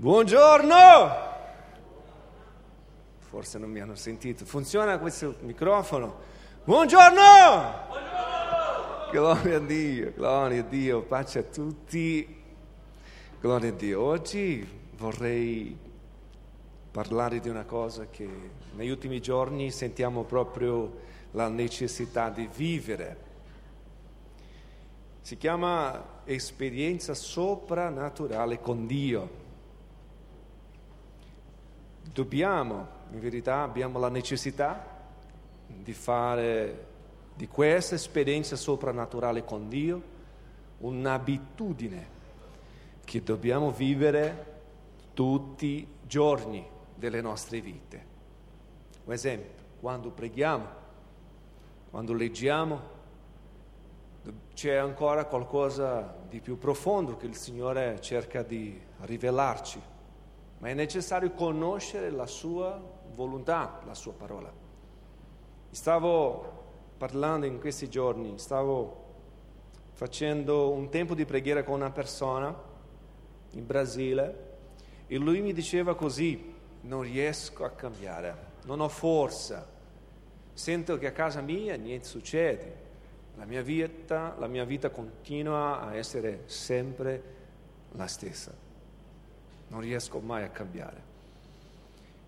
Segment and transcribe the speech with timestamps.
[0.00, 0.76] Buongiorno!
[3.18, 4.44] Forse non mi hanno sentito.
[4.44, 6.20] Funziona questo microfono?
[6.62, 7.20] Buongiorno!
[7.88, 9.10] Buongiorno!
[9.10, 12.42] Gloria a Dio, gloria a Dio, pace a tutti.
[13.40, 14.00] Gloria a Dio.
[14.00, 14.64] Oggi
[14.98, 15.76] vorrei
[16.92, 18.28] parlare di una cosa che
[18.76, 21.00] negli ultimi giorni sentiamo proprio
[21.32, 23.16] la necessità di vivere.
[25.22, 29.46] Si chiama esperienza soprannaturale con Dio
[32.12, 34.96] dobbiamo, in verità abbiamo la necessità
[35.66, 36.86] di fare
[37.34, 40.16] di questa esperienza soprannaturale con Dio
[40.78, 42.16] un'abitudine
[43.04, 44.56] che dobbiamo vivere
[45.14, 48.06] tutti i giorni delle nostre vite.
[49.04, 50.66] Un esempio, quando preghiamo,
[51.90, 52.96] quando leggiamo,
[54.52, 59.80] c'è ancora qualcosa di più profondo che il Signore cerca di rivelarci
[60.58, 62.80] ma è necessario conoscere la sua
[63.14, 64.52] volontà, la sua parola.
[65.70, 66.56] Stavo
[66.96, 69.06] parlando in questi giorni, stavo
[69.92, 72.54] facendo un tempo di preghiera con una persona
[73.52, 74.46] in Brasile
[75.06, 79.66] e lui mi diceva così, non riesco a cambiare, non ho forza,
[80.52, 82.86] sento che a casa mia niente succede,
[83.36, 87.36] la mia vita, la mia vita continua a essere sempre
[87.92, 88.66] la stessa
[89.68, 91.08] non riesco mai a cambiare.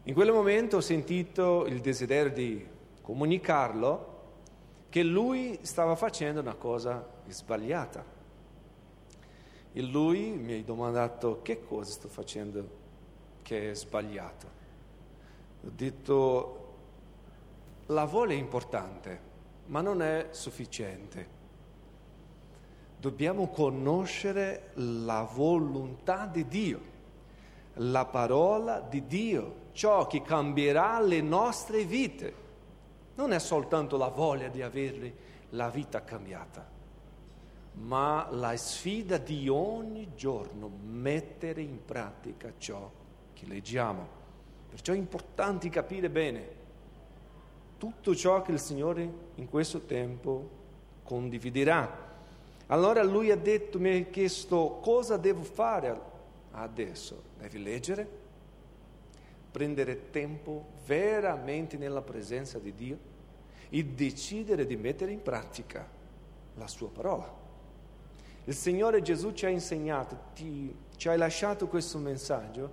[0.04, 2.66] In quel momento ho sentito il desiderio di
[3.02, 4.18] comunicarlo
[4.88, 8.04] che lui stava facendo una cosa sbagliata.
[9.72, 12.78] E lui mi ha domandato che cosa sto facendo
[13.42, 14.58] che è sbagliato.
[15.64, 16.56] Ho detto
[17.86, 19.20] la voglia è importante,
[19.66, 21.38] ma non è sufficiente.
[22.98, 26.89] Dobbiamo conoscere la volontà di Dio
[27.82, 32.34] la parola di Dio, ciò che cambierà le nostre vite.
[33.14, 36.66] Non è soltanto la voglia di avere la vita cambiata,
[37.72, 42.90] ma la sfida di ogni giorno mettere in pratica ciò
[43.32, 44.18] che leggiamo.
[44.68, 46.58] Perciò è importante capire bene
[47.78, 50.58] tutto ciò che il Signore in questo tempo
[51.02, 52.08] condividerà.
[52.66, 56.09] Allora lui ha detto, mi ha chiesto cosa devo fare
[56.52, 58.08] adesso devi leggere,
[59.50, 62.98] prendere tempo veramente nella presenza di Dio
[63.68, 65.88] e decidere di mettere in pratica
[66.54, 67.38] la sua parola.
[68.44, 72.72] Il Signore Gesù ci ha insegnato, ti, ci ha lasciato questo messaggio,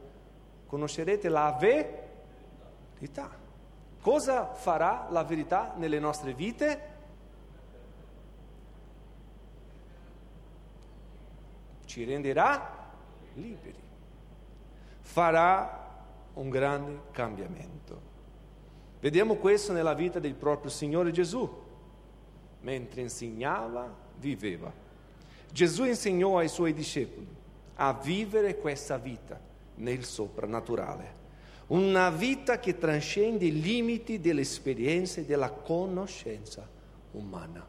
[0.66, 3.46] conoscerete la verità.
[4.02, 6.96] Cosa farà la verità nelle nostre vite?
[11.86, 12.87] Ci renderà
[13.38, 13.86] liberi.
[15.02, 18.02] Farà un grande cambiamento.
[19.00, 21.66] Vediamo questo nella vita del proprio Signore Gesù.
[22.62, 24.72] Mentre insegnava, viveva.
[25.52, 27.36] Gesù insegnò ai suoi discepoli
[27.76, 29.40] a vivere questa vita
[29.76, 31.16] nel soprannaturale.
[31.68, 36.68] Una vita che trascende i limiti delle esperienze e della conoscenza
[37.12, 37.66] umana.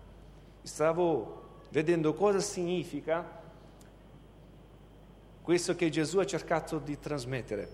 [0.63, 3.37] Stavo vedendo cosa significa
[5.49, 7.71] questo che Gesù ha cercato di trasmettere.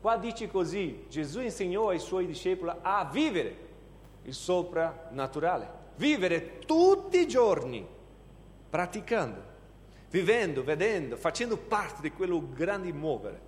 [0.00, 3.56] Qua dice così, Gesù insegnò ai suoi discepoli a vivere
[4.22, 7.86] il soprannaturale, vivere tutti i giorni,
[8.68, 9.40] praticando,
[10.10, 13.40] vivendo, vedendo, facendo parte di quello grande muovere,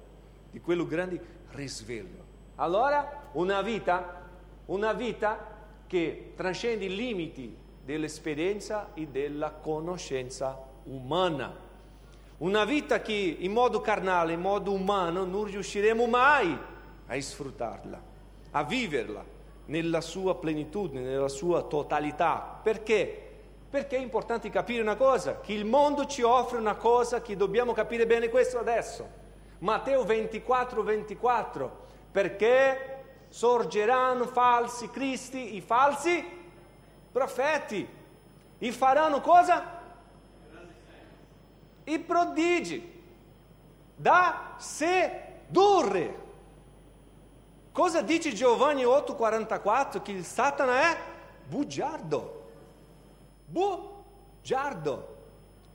[0.53, 2.25] di quello grande risveglio.
[2.55, 4.25] Allora una vita,
[4.67, 5.57] una vita
[5.89, 11.70] che trascende i limiti dell'esperienza e della conoscenza umana.
[12.41, 16.59] Una vita che in modo carnale, in modo umano, non riusciremo mai
[17.07, 18.03] a sfruttarla,
[18.53, 19.23] a viverla
[19.67, 22.59] nella sua plenitudine, nella sua totalità.
[22.63, 23.29] Perché?
[23.69, 27.75] Perché è importante capire una cosa, che il mondo ci offre una cosa che dobbiamo
[27.75, 29.07] capire bene questo adesso.
[29.59, 36.25] Matteo 24, 24, perché sorgeranno falsi cristi, i falsi
[37.13, 37.87] profeti,
[38.59, 39.80] e faranno cosa?
[41.93, 43.03] I prodigi
[43.97, 46.19] da sedurre.
[47.73, 50.03] Cosa dice Giovanni 8:44?
[50.03, 50.97] Che il Satana è
[51.47, 52.51] bugiardo.
[53.47, 55.17] Bugiardo.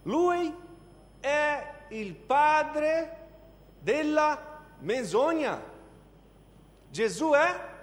[0.04, 0.54] Lui
[1.20, 3.28] è il padre
[3.80, 5.62] della menzogna.
[6.90, 7.74] Gesù è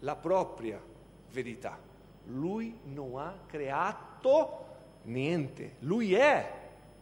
[0.00, 0.80] la propria
[1.30, 1.78] verità.
[2.24, 4.66] Lui non ha creato
[5.02, 6.57] niente, lui è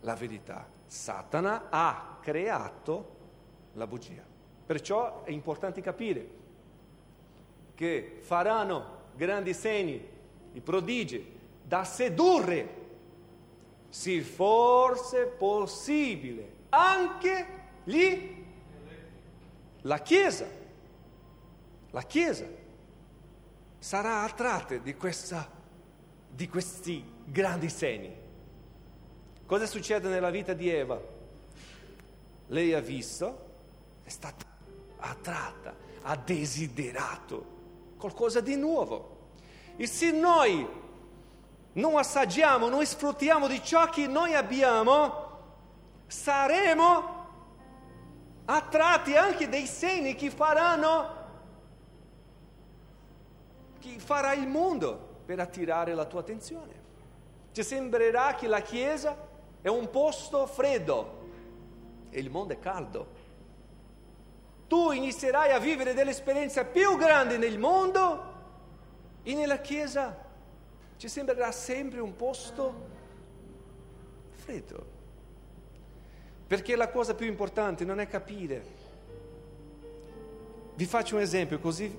[0.06, 0.66] la verità.
[0.86, 3.14] Satana ha creato
[3.72, 4.22] la bugia.
[4.64, 6.44] Perciò è importante capire
[7.74, 10.08] che faranno grandi segni,
[10.52, 12.84] i prodigi, da sedurre,
[13.88, 17.46] se fosse possibile, anche
[17.84, 18.44] lì
[19.82, 20.46] la Chiesa,
[21.90, 22.46] la Chiesa
[23.78, 25.48] sarà attratta di, questa,
[26.28, 28.24] di questi grandi segni.
[29.46, 31.00] Cosa succede nella vita di Eva?
[32.48, 33.44] Lei ha visto,
[34.02, 34.44] è stata
[34.98, 35.72] attratta,
[36.02, 37.54] ha desiderato
[37.96, 39.14] qualcosa di nuovo.
[39.76, 40.66] E se noi
[41.74, 45.24] non assaggiamo, non sfruttiamo di ciò che noi abbiamo,
[46.08, 47.14] saremo
[48.46, 51.14] attratti anche dei segni che faranno,
[53.78, 56.82] che farà il mondo per attirare la tua attenzione.
[57.52, 59.34] Ti sembrerà che la Chiesa
[59.66, 61.24] è un posto freddo
[62.10, 63.08] e il mondo è caldo.
[64.68, 68.34] Tu inizierai a vivere delle esperienze più grandi nel mondo
[69.24, 70.16] e nella Chiesa
[70.96, 72.74] ci sembrerà sempre un posto
[74.34, 74.86] freddo.
[76.46, 78.64] Perché la cosa più importante non è capire.
[80.76, 81.92] Vi faccio un esempio così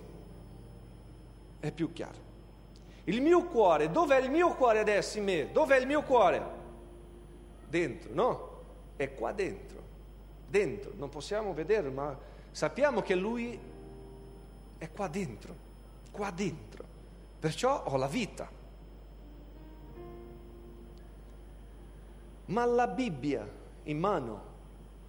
[1.60, 2.26] è più chiaro.
[3.04, 5.52] Il mio cuore, dov'è il mio cuore adesso in me?
[5.52, 6.57] Dov'è il mio cuore?
[7.68, 8.50] Dentro, no?
[8.96, 9.82] È qua dentro.
[10.48, 12.18] Dentro, non possiamo vederlo, ma
[12.52, 13.60] sappiamo che lui
[14.78, 15.56] è qua dentro,
[16.12, 16.86] qua dentro.
[17.40, 18.50] Perciò ho la vita.
[22.46, 23.48] Ma la Bibbia
[23.84, 24.42] in mano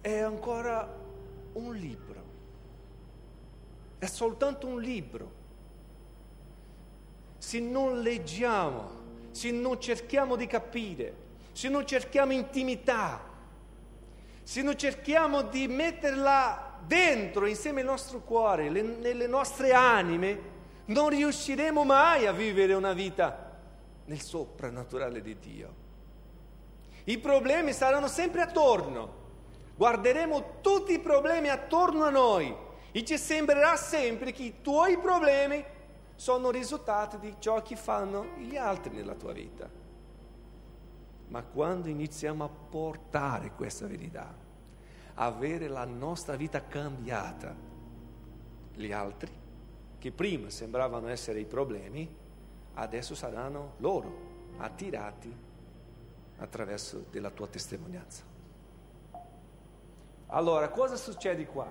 [0.01, 0.97] è ancora
[1.53, 2.23] un libro,
[3.97, 5.37] è soltanto un libro.
[7.37, 8.89] Se non leggiamo,
[9.31, 11.27] se non cerchiamo di capire,
[11.59, 13.19] se non cerchiamo intimità,
[14.43, 20.39] se non cerchiamo di metterla dentro insieme al nostro cuore, le, nelle nostre anime,
[20.85, 23.59] non riusciremo mai a vivere una vita
[24.05, 25.73] nel soprannaturale di Dio.
[27.03, 29.17] I problemi saranno sempre attorno.
[29.75, 32.55] Guarderemo tutti i problemi attorno a noi
[32.93, 35.61] e ci sembrerà sempre che i tuoi problemi
[36.15, 39.78] sono risultati di ciò che fanno gli altri nella tua vita.
[41.29, 44.33] Ma quando iniziamo a portare questa verità,
[45.15, 47.55] avere la nostra vita cambiata,
[48.73, 49.31] gli altri,
[49.97, 52.09] che prima sembravano essere i problemi,
[52.75, 54.27] adesso saranno loro
[54.57, 55.35] attirati
[56.37, 58.23] attraverso della tua testimonianza.
[60.27, 61.67] Allora, cosa succede qua?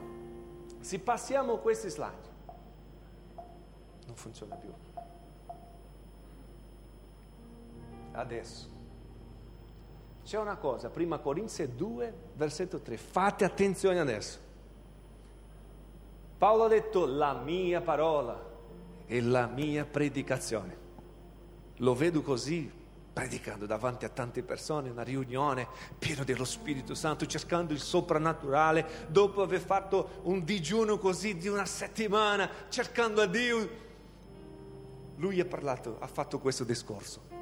[0.81, 2.29] Se passiamo questi slide,
[4.07, 4.73] non funziona più.
[8.13, 8.78] Adesso.
[10.29, 14.39] C'è una cosa, prima Corinzi 2, versetto 3, fate attenzione adesso.
[16.37, 18.39] Paolo ha detto la mia parola
[19.07, 20.77] e la mia predicazione.
[21.77, 22.71] Lo vedo così
[23.11, 25.67] predicando davanti a tante persone, una riunione
[25.99, 31.65] pieno dello Spirito Santo, cercando il soprannaturale, dopo aver fatto un digiuno così di una
[31.65, 33.71] settimana, cercando a Dio.
[35.17, 37.38] Lui ha parlato, ha fatto questo discorso.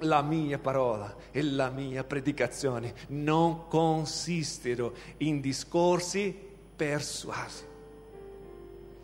[0.00, 6.34] La mia parola e la mia predicazione non consistono in discorsi
[6.76, 7.64] persuasi.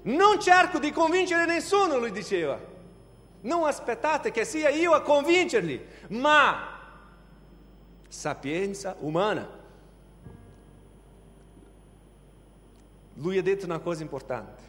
[0.02, 2.74] Non cerco di convincere nessuno, lui diceva
[3.46, 6.74] non aspettate che sia io a convincerli, ma
[8.08, 9.48] sapienza umana.
[13.14, 14.65] Lui ha detto una cosa importante.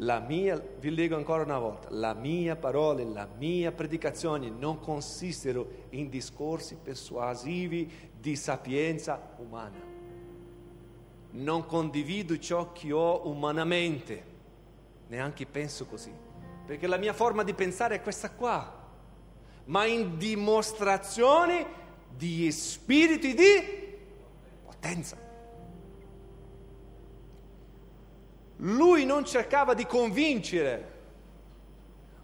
[0.00, 4.78] La mia, vi leggo ancora una volta, la mia parola e la mia predicazione non
[4.78, 9.94] consistono in discorsi persuasivi di sapienza umana.
[11.30, 14.24] Non condivido ciò che ho umanamente,
[15.08, 16.24] neanche penso così
[16.66, 18.84] perché la mia forma di pensare è questa qua,
[19.66, 23.94] ma in dimostrazione di spiriti di
[24.64, 25.25] potenza.
[28.56, 30.92] Lui non cercava di convincere,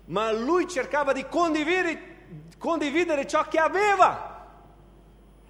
[0.06, 2.16] ma lui cercava di condividere,
[2.58, 4.30] condividere ciò che aveva.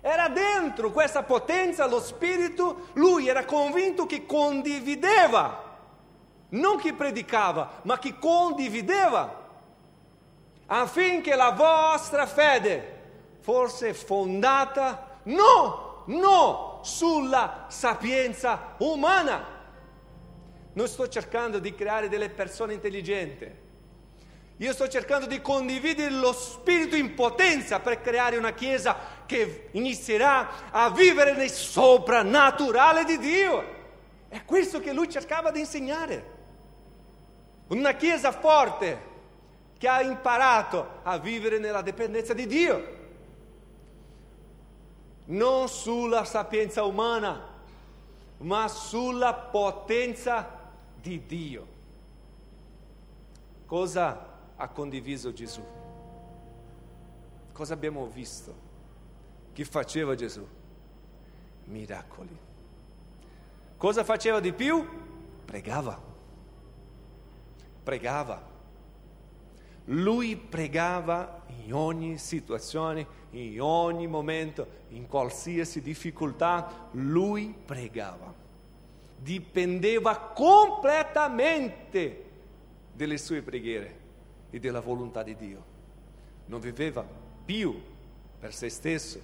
[0.00, 5.70] Era dentro questa potenza, lo spirito, lui era convinto che condivideva
[6.52, 9.40] non chi predicava, ma chi condivideva,
[10.66, 13.00] affinché la vostra fede
[13.40, 19.51] fosse fondata no, no sulla sapienza umana.
[20.75, 23.71] Non sto cercando di creare delle persone intelligenti.
[24.59, 30.71] Io sto cercando di condividere lo spirito in potenza per creare una chiesa che inizierà
[30.71, 33.81] a vivere nel soprannaturale di Dio.
[34.29, 36.31] È questo che lui cercava di insegnare.
[37.69, 39.11] Una chiesa forte
[39.79, 43.00] che ha imparato a vivere nella dipendenza di Dio,
[45.25, 47.49] non sulla sapienza umana,
[48.38, 50.61] ma sulla potenza
[51.02, 51.66] di Dio.
[53.66, 55.62] Cosa ha condiviso Gesù?
[57.52, 58.71] Cosa abbiamo visto?
[59.52, 60.47] Che faceva Gesù?
[61.64, 62.38] Miracoli.
[63.76, 64.87] Cosa faceva di più?
[65.44, 66.00] Pregava.
[67.82, 68.50] Pregava.
[69.87, 78.41] Lui pregava in ogni situazione, in ogni momento, in qualsiasi difficoltà, lui pregava.
[79.23, 82.25] Dipendeva completamente
[82.93, 84.00] delle sue preghiere
[84.50, 85.64] e della volontà di Dio.
[86.47, 87.07] Non viveva
[87.45, 87.81] più
[88.38, 89.21] per se stesso,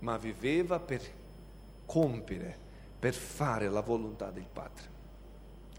[0.00, 1.00] ma viveva per
[1.86, 2.56] compiere,
[2.98, 4.98] per fare la volontà del Padre.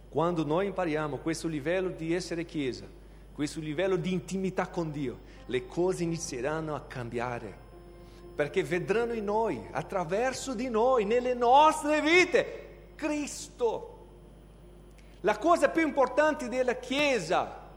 [0.09, 2.85] Quando noi impariamo questo livello di essere Chiesa,
[3.33, 7.69] questo livello di intimità con Dio, le cose inizieranno a cambiare.
[8.35, 13.97] Perché vedranno in noi, attraverso di noi, nelle nostre vite, Cristo.
[15.21, 17.69] La cosa più importante della Chiesa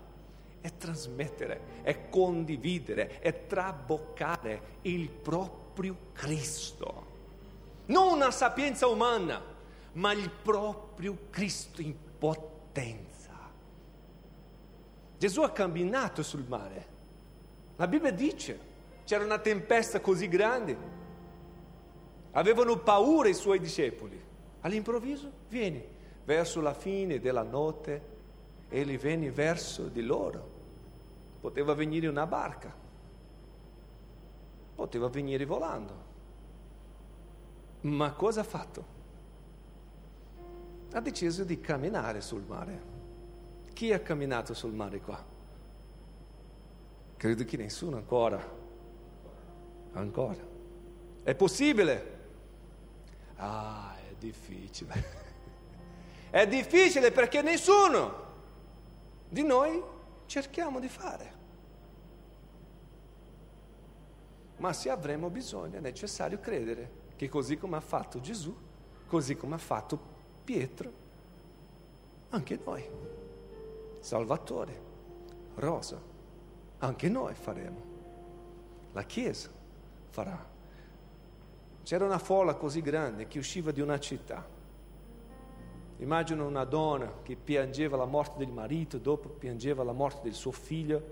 [0.61, 7.13] è trasmettere, è condividere, è traboccare il proprio Cristo.
[7.87, 9.43] Non una sapienza umana,
[9.93, 13.33] ma il proprio Cristo in potenza.
[15.19, 16.87] Gesù ha camminato sul mare.
[17.77, 18.59] La Bibbia dice,
[19.05, 20.77] c'era una tempesta così grande,
[22.33, 24.23] avevano paura i suoi discepoli.
[24.61, 25.85] All'improvviso vieni
[26.25, 28.13] verso la fine della notte,
[28.69, 30.53] egli venne verso di loro.
[31.41, 32.75] Poteva venire una barca,
[34.75, 36.13] poteva venire volando.
[37.83, 38.95] Ma cosa ha fatto?
[40.95, 42.93] ha deciso di camminare sul mare.
[43.73, 45.23] Chi ha camminato sul mare qua?
[47.17, 48.63] Credo che nessuno ancora.
[49.95, 50.43] Ancora.
[51.23, 52.13] È possibile?
[53.37, 55.23] Ah, è difficile.
[56.35, 58.23] È difficile perché nessuno
[59.29, 59.81] di noi
[60.27, 61.33] cerchiamo di fare.
[64.57, 68.53] Ma se avremo bisogno è necessario credere che così come ha fatto Gesù,
[69.07, 69.97] così come ha fatto
[70.43, 70.93] Pietro,
[72.31, 72.85] anche noi,
[74.01, 74.81] Salvatore,
[75.55, 76.01] Rosa,
[76.79, 77.93] anche noi faremo.
[78.93, 79.51] La Chiesa
[80.14, 80.38] farà.
[81.83, 84.47] C'era una folla così grande che usciva di una città.
[85.97, 90.52] Immagino una donna che piangeva la morte del marito, dopo piangeva la morte del suo
[90.52, 91.02] figlio.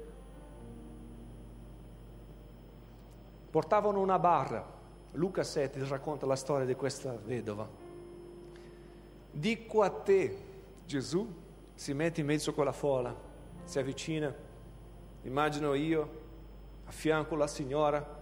[3.50, 4.64] Portavano una barra.
[5.14, 7.68] Luca 7 racconta la storia di questa vedova.
[9.32, 10.36] Dico a te,
[10.86, 11.28] Gesù
[11.74, 13.14] si mette in mezzo a quella folla,
[13.64, 14.32] si avvicina,
[15.22, 16.20] immagino io,
[16.84, 18.20] a fianco la signora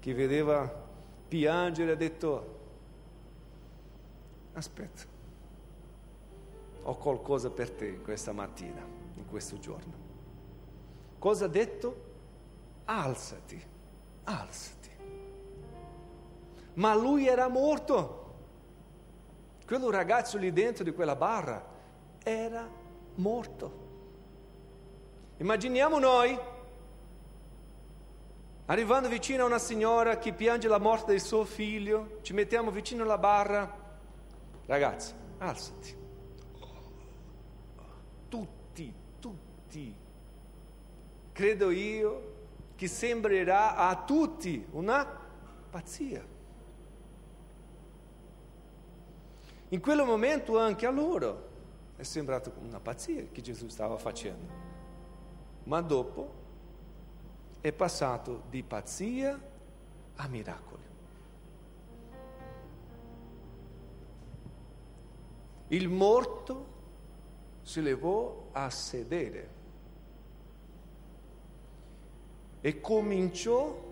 [0.00, 0.88] che vedeva
[1.28, 2.58] piangere ha detto,
[4.54, 5.02] aspetta,
[6.82, 9.92] ho qualcosa per te questa mattina, in questo giorno.
[11.18, 12.08] Cosa ha detto?
[12.86, 13.62] Alzati,
[14.24, 14.88] alzati.
[16.74, 18.16] Ma lui era morto.
[19.66, 21.62] Quello ragazzo lì dentro di quella barra
[22.24, 22.68] era
[23.16, 23.88] morto.
[25.36, 26.36] Immaginiamo noi
[28.70, 33.02] arrivando vicino a una signora che piange la morte del suo figlio, ci mettiamo vicino
[33.02, 33.78] alla barra.
[34.66, 35.96] Ragazzi, alzati.
[38.28, 39.94] Tutti, tutti.
[41.32, 42.32] Credo io
[42.76, 45.04] che sembrerà a tutti una
[45.68, 46.24] pazzia.
[49.70, 51.48] In quel momento anche a loro
[51.96, 54.68] è sembrato una pazzia che Gesù stava facendo.
[55.64, 56.39] Ma dopo
[57.60, 59.38] è passato di pazzia
[60.16, 60.82] a miracoli.
[65.68, 66.66] Il morto
[67.62, 69.58] si levò a sedere
[72.60, 73.88] e cominciò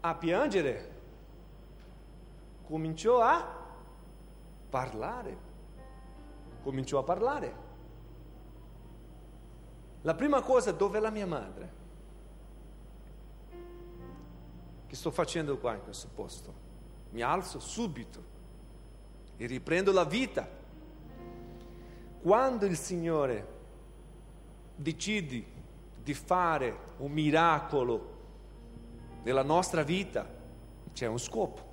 [0.00, 0.90] a piangere,
[2.66, 3.62] cominciò a
[4.68, 5.52] parlare.
[6.64, 7.54] Cominciò a parlare.
[10.00, 11.83] La prima cosa, dove è la mia madre?
[14.94, 16.54] Che sto facendo qua in questo posto?
[17.10, 18.22] Mi alzo subito
[19.36, 20.48] e riprendo la vita.
[22.22, 23.46] Quando il Signore
[24.76, 25.44] decide
[26.00, 28.12] di fare un miracolo
[29.24, 30.32] nella nostra vita,
[30.92, 31.72] c'è un scopo.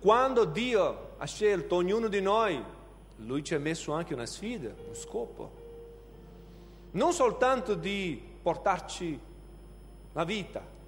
[0.00, 2.64] quando Dio ha scelto ognuno di noi,
[3.16, 5.52] Lui ci ha messo anche una sfida, un scopo.
[6.92, 9.20] Non soltanto di portarci
[10.14, 10.78] la vita,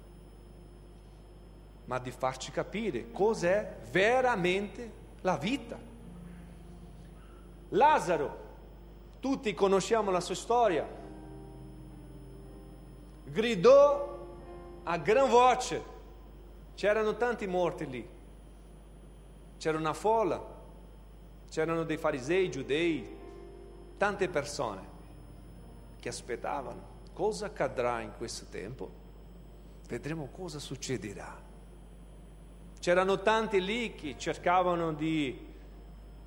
[1.85, 5.77] ma di farci capire cos'è veramente la vita.
[7.69, 8.41] Lazzaro,
[9.19, 10.87] tutti conosciamo la sua storia,
[13.25, 14.27] gridò
[14.83, 15.83] a gran voce,
[16.75, 18.09] c'erano tanti morti lì,
[19.57, 20.51] c'era una folla,
[21.49, 23.17] c'erano dei farisei, giudei,
[23.97, 24.91] tante persone
[25.99, 29.01] che aspettavano cosa accadrà in questo tempo.
[29.87, 31.42] Vedremo cosa succederà.
[32.83, 35.39] C'erano tanti lì che cercavano di,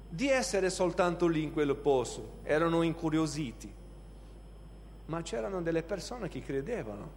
[0.08, 3.70] di essere soltanto lì in quel posto, erano incuriositi,
[5.04, 7.10] ma c'erano delle persone che credevano.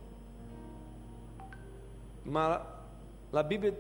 [2.24, 2.82] Ma
[3.30, 3.74] la Bibbia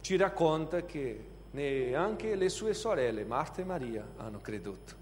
[0.00, 4.94] ci racconta che neanche le sue sorelle, Marta e Maria, hanno creduto.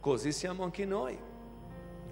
[0.00, 1.18] Così siamo anche noi,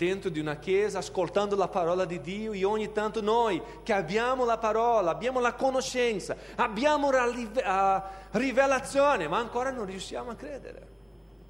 [0.00, 4.46] dentro di una chiesa, ascoltando la parola di Dio e ogni tanto noi che abbiamo
[4.46, 10.88] la parola, abbiamo la conoscenza, abbiamo la rivelazione, ma ancora non riusciamo a credere.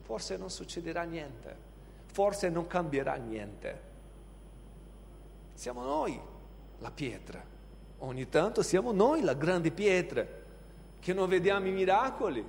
[0.02, 1.56] Forse non succederà niente,
[2.10, 3.80] forse non cambierà niente.
[5.54, 6.20] Siamo noi
[6.80, 7.40] la pietra,
[7.98, 10.26] ogni tanto siamo noi la grande pietra
[10.98, 12.44] che non vediamo i miracoli,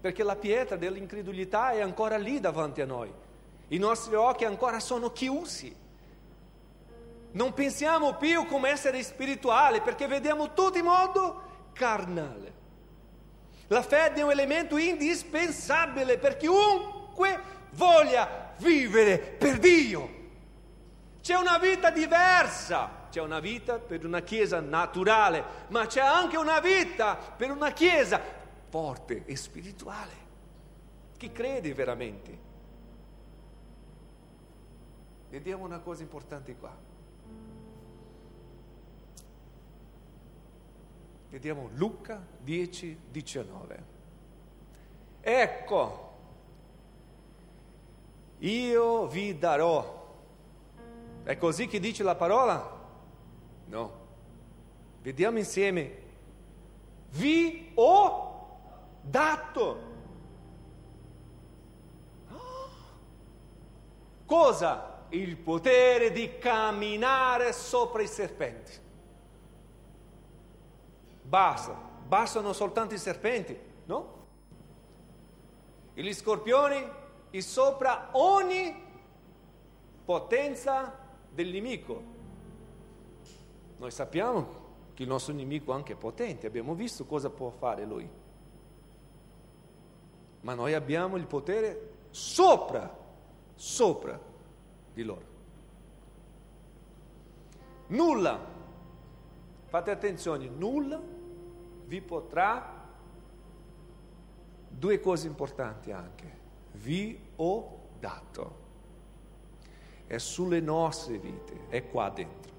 [0.00, 3.12] perché la pietra dell'incredulità è ancora lì davanti a noi,
[3.72, 5.74] i nostri occhi ancora sono chiusi.
[7.32, 12.60] Non pensiamo più come essere spirituali perché vediamo tutto in modo carnale.
[13.68, 20.20] La fede è un elemento indispensabile per chiunque voglia vivere per Dio.
[21.22, 26.60] C'è una vita diversa c'è una vita per una chiesa naturale, ma c'è anche una
[26.60, 28.18] vita per una chiesa
[28.70, 30.12] forte e spirituale.
[31.18, 32.51] Chi crede veramente?
[35.32, 36.76] Vediamo una cosa importante qua.
[41.30, 43.84] Vediamo Luca 10, 19.
[45.22, 46.12] Ecco,
[48.40, 50.14] io vi darò.
[51.22, 52.80] È così che dice la parola?
[53.68, 53.92] No.
[55.00, 56.02] Vediamo insieme.
[57.12, 58.58] Vi ho
[59.00, 59.80] dato.
[64.26, 64.91] Cosa?
[65.12, 68.72] Il potere di camminare sopra i serpenti.
[71.22, 74.20] Basta, bastano soltanto i serpenti, no?
[75.92, 76.82] E gli scorpioni
[77.28, 78.74] e sopra ogni
[80.02, 80.98] potenza
[81.28, 82.02] del nemico.
[83.76, 84.60] Noi sappiamo
[84.94, 88.08] che il nostro nemico anche è potente, abbiamo visto cosa può fare lui.
[90.40, 92.98] Ma noi abbiamo il potere sopra,
[93.54, 94.30] sopra
[94.92, 95.30] di loro.
[97.88, 98.38] Nulla,
[99.66, 101.00] fate attenzione, nulla
[101.86, 102.80] vi potrà,
[104.68, 106.38] due cose importanti anche,
[106.72, 108.60] vi ho dato.
[110.06, 112.52] È sulle nostre vite, è qua dentro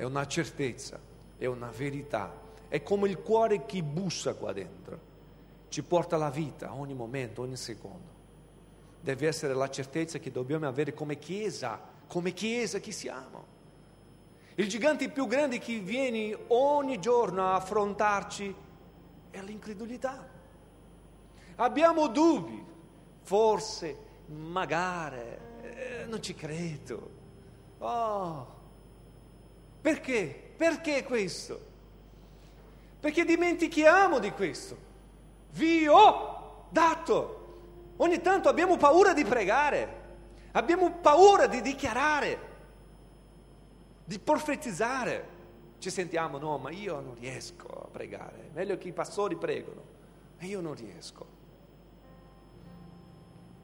[0.00, 0.98] è una certezza,
[1.36, 2.34] è una verità,
[2.68, 4.98] è come il cuore che bussa qua dentro,
[5.68, 8.19] ci porta la vita ogni momento, ogni secondo.
[9.00, 13.58] Deve essere la certezza che dobbiamo avere come Chiesa, come Chiesa che siamo.
[14.56, 18.54] Il gigante più grande che viene ogni giorno a affrontarci
[19.30, 20.28] è l'incredulità.
[21.56, 22.62] Abbiamo dubbi,
[23.22, 25.18] forse, magari,
[25.62, 27.10] eh, non ci credo.
[27.78, 28.54] Oh,
[29.80, 30.52] perché?
[30.56, 31.68] Perché questo?
[33.00, 34.76] Perché dimentichiamo di questo.
[35.52, 37.39] Vi ho dato.
[38.02, 39.88] Ogni tanto abbiamo paura di pregare,
[40.52, 42.38] abbiamo paura di dichiarare,
[44.04, 45.38] di profetizzare.
[45.78, 48.50] Ci sentiamo, no, ma io non riesco a pregare.
[48.54, 49.82] Meglio che i pastori pregano,
[50.38, 51.26] ma io non riesco.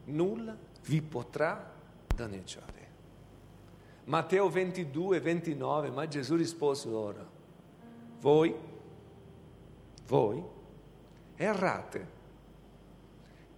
[0.05, 1.73] Nulla vi potrà
[2.13, 2.85] danneggiare.
[4.03, 7.29] Matteo 22, 29, ma Gesù rispose loro,
[8.19, 8.55] voi,
[10.05, 10.43] voi
[11.35, 12.16] errate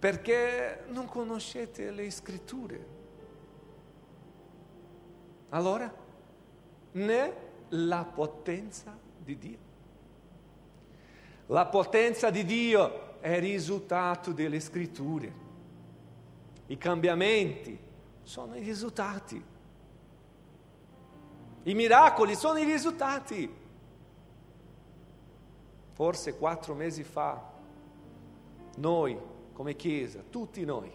[0.00, 2.86] perché non conoscete le scritture.
[5.50, 5.92] Allora,
[6.92, 7.34] né
[7.68, 9.58] la potenza di Dio.
[11.46, 15.48] La potenza di Dio è risultato delle scritture.
[16.66, 17.78] I cambiamenti
[18.22, 19.44] sono i risultati.
[21.64, 23.58] I miracoli sono i risultati.
[25.92, 27.38] forse quattro mesi fa,
[28.76, 30.90] noi come Chiesa, tutti noi,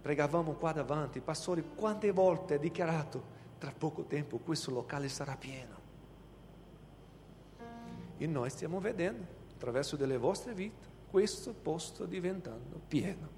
[0.00, 5.76] pregavamo qua davanti, pastore quante volte ha dichiarato, tra poco tempo questo locale sarà pieno.
[8.16, 13.36] E noi stiamo vedendo, attraverso delle vostre vite, questo posto diventando pieno.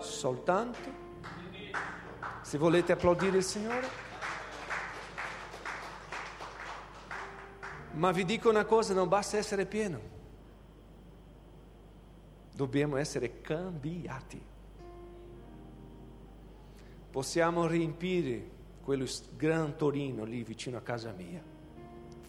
[0.00, 1.02] Soltanto,
[2.42, 4.04] se volete applaudire il Signore,
[7.94, 10.00] Ma vi dico una cosa, non basta essere pieno,
[12.54, 14.40] dobbiamo essere cambiati.
[17.10, 18.50] Possiamo riempire
[18.82, 21.42] quello gran Torino lì vicino a casa mia,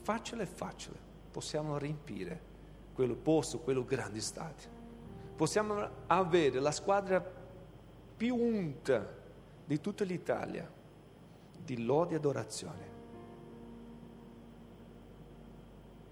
[0.02, 0.98] facile facile,
[1.32, 2.54] possiamo riempire
[2.94, 4.70] quello posto, quello grande stadio.
[5.36, 7.22] Possiamo avere la squadra
[8.16, 9.14] più unta
[9.66, 10.72] di tutta l'Italia
[11.58, 12.94] di lode e adorazione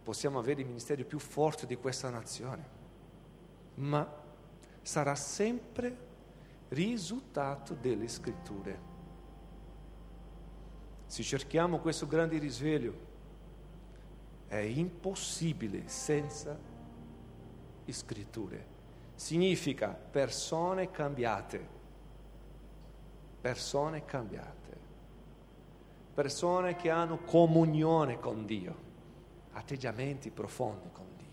[0.03, 2.81] possiamo avere i ministeri più forti di questa nazione,
[3.75, 4.21] ma
[4.81, 6.11] sarà sempre
[6.69, 8.91] risultato delle scritture.
[11.05, 13.11] Se cerchiamo questo grande risveglio,
[14.47, 16.57] è impossibile senza
[17.87, 18.71] scritture.
[19.15, 21.67] Significa persone cambiate,
[23.41, 24.77] persone cambiate,
[26.13, 28.91] persone che hanno comunione con Dio
[29.53, 31.32] atteggiamenti profondi con Dio,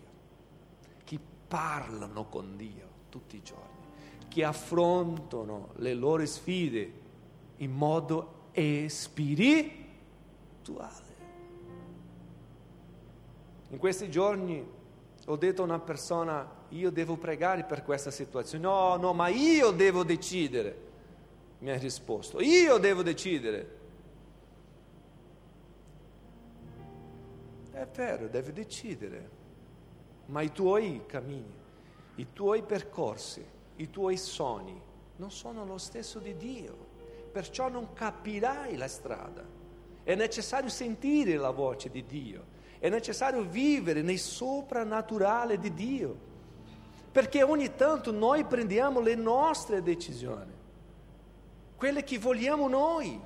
[1.51, 3.89] parlano con Dio tutti i giorni,
[4.29, 6.93] che affrontano le loro sfide
[7.57, 8.47] in modo
[8.87, 9.89] spirituale.
[13.67, 14.65] In questi giorni
[15.25, 18.63] ho detto a una persona, io devo pregare per questa situazione.
[18.63, 20.89] No, no, ma io devo decidere.
[21.59, 23.79] Mi ha risposto, io devo decidere.
[27.71, 29.39] È vero, devi decidere,
[30.31, 31.53] ma i tuoi cammini,
[32.15, 34.81] i tuoi percorsi, i tuoi sogni
[35.17, 36.73] non sono lo stesso di Dio,
[37.31, 39.45] perciò non capirai la strada.
[40.03, 42.45] È necessario sentire la voce di Dio,
[42.79, 46.17] è necessario vivere nel soprannaturale di Dio,
[47.11, 50.53] perché ogni tanto noi prendiamo le nostre decisioni,
[51.75, 53.19] quelle che vogliamo noi,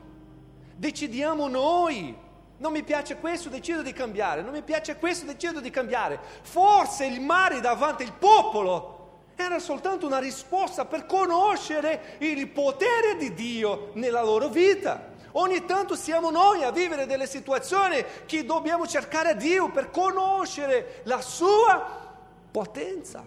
[0.75, 2.23] decidiamo noi
[2.57, 4.41] non mi piace questo, decido di cambiare.
[4.41, 6.19] Non mi piace questo, decido di cambiare.
[6.41, 8.93] Forse il mare davanti al popolo
[9.35, 15.13] era soltanto una risposta per conoscere il potere di Dio nella loro vita.
[15.33, 21.19] Ogni tanto siamo noi a vivere delle situazioni che dobbiamo cercare Dio per conoscere la
[21.19, 22.03] sua
[22.49, 23.21] potenza.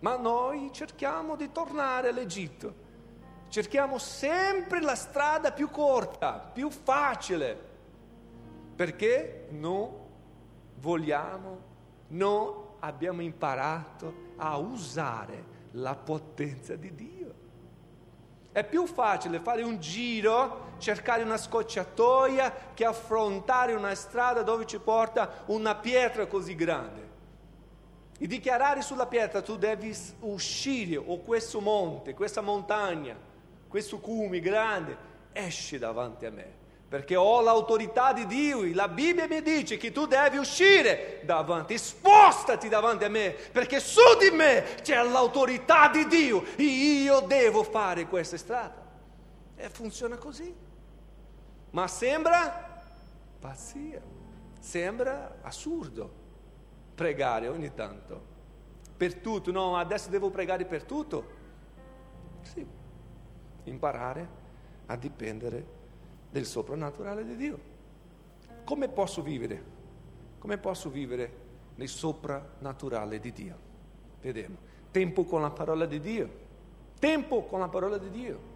[0.00, 2.80] Ma noi cerchiamo di tornare all'Egitto.
[3.48, 7.70] Cerchiamo sempre la strada più corta, più facile
[8.82, 9.92] perché non
[10.80, 11.60] vogliamo,
[12.08, 17.34] non abbiamo imparato a usare la potenza di Dio.
[18.50, 24.80] È più facile fare un giro, cercare una scocciatoia, che affrontare una strada dove ci
[24.80, 27.08] porta una pietra così grande.
[28.18, 33.16] E dichiarare sulla pietra tu devi uscire o questo monte, questa montagna,
[33.68, 34.96] questo cume grande,
[35.30, 36.61] esci davanti a me
[36.92, 38.70] perché ho l'autorità di Dio.
[38.74, 44.02] La Bibbia mi dice che tu devi uscire davanti, spostati davanti a me, perché su
[44.20, 48.74] di me c'è l'autorità di Dio e io devo fare questa strada.
[49.56, 50.54] E funziona così.
[51.70, 52.82] Ma sembra
[53.40, 54.02] pazzia,
[54.60, 56.12] sembra assurdo
[56.94, 58.22] pregare ogni tanto
[58.98, 59.50] per tutto.
[59.50, 61.24] No, adesso devo pregare per tutto.
[62.42, 62.66] Sì,
[63.64, 64.28] imparare
[64.84, 65.80] a dipendere
[66.32, 67.58] del soprannaturale di Dio.
[68.64, 69.62] Come posso vivere?
[70.38, 71.32] Come posso vivere
[71.74, 73.56] nel soprannaturale di Dio?
[74.22, 74.56] Vediamo.
[74.90, 76.40] Tempo con la parola di Dio.
[76.98, 78.50] Tempo con la parola di Dio.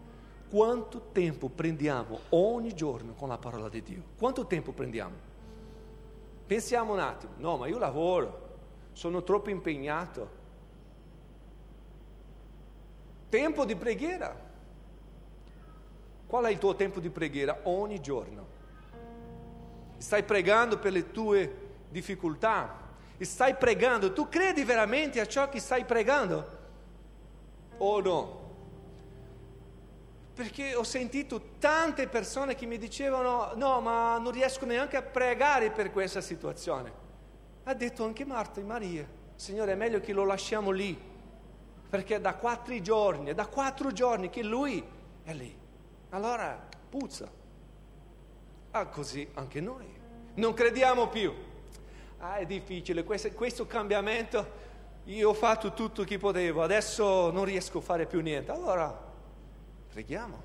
[0.48, 4.02] Quanto tempo prendiamo ogni giorno con la parola di Dio?
[4.16, 5.14] Quanto tempo prendiamo?
[6.46, 7.32] Pensiamo un attimo.
[7.36, 8.48] No, ma io lavoro,
[8.92, 10.44] sono troppo impegnato.
[13.28, 14.45] Tempo di preghiera.
[16.26, 18.54] Qual è il tuo tempo di preghiera ogni giorno?
[19.98, 22.84] Stai pregando per le tue difficoltà?
[23.18, 24.12] Stai pregando?
[24.12, 26.58] Tu credi veramente a ciò che stai pregando?
[27.78, 28.44] O no?
[30.34, 35.70] Perché ho sentito tante persone che mi dicevano no, ma non riesco neanche a pregare
[35.70, 37.04] per questa situazione.
[37.62, 40.98] Ha detto anche Marta e Maria, Signore è meglio che lo lasciamo lì,
[41.88, 44.84] perché da quattro giorni, è da quattro giorni che lui
[45.22, 45.64] è lì
[46.16, 47.30] allora puzza.
[48.70, 49.84] Ah, così anche noi.
[50.34, 51.32] Non crediamo più.
[52.18, 54.64] ah, è difficile, questo, questo cambiamento,
[55.04, 58.50] io ho fatto tutto che potevo, adesso non riesco a fare più niente.
[58.50, 58.98] Allora,
[59.92, 60.42] preghiamo,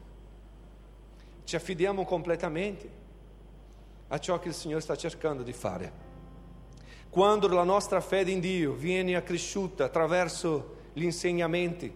[1.45, 2.99] ci affidiamo completamente
[4.10, 6.10] a ciò che il Signore sta cercando di fare.
[7.10, 11.93] Quando la nostra fede in Dio viene accresciuta attraverso gli insegnamenti,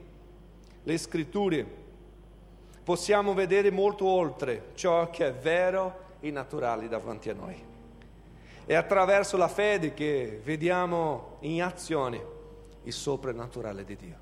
[0.83, 1.83] le scritture,
[2.85, 7.61] possiamo vedere molto oltre ciò che è vero e naturale davanti a noi.
[8.65, 12.33] È attraverso la fede che vediamo in azione
[12.83, 14.17] il soprannaturale di Dio.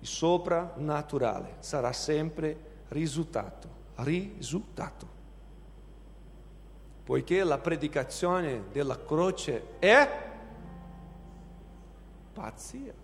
[0.00, 2.56] Il soprannaturale sarà sempre
[2.88, 5.18] risultato, risultato
[7.10, 10.08] poiché la predicazione della croce è
[12.32, 12.99] pazzia.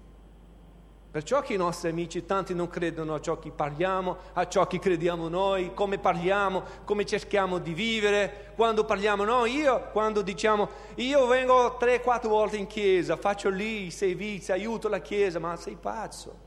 [1.16, 4.79] Perciò che i nostri amici tanti non credono a ciò che parliamo, a ciò che
[4.79, 11.26] crediamo noi, come parliamo, come cerchiamo di vivere, quando parliamo, no, io, quando diciamo, io
[11.26, 15.79] vengo tre, quattro volte in chiesa, faccio lì i servizi, aiuto la chiesa, ma sei
[15.81, 16.38] pazzo.